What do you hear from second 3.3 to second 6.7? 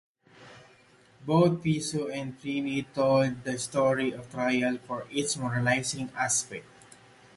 the story of the trial for its moralizing aspect.